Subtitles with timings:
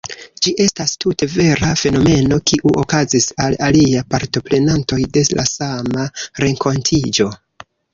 [0.45, 6.13] Ĝi estas tute vera fenomeno, kiu okazis al aliaj partoprenantoj de la sama
[6.47, 7.35] renkontiĝo.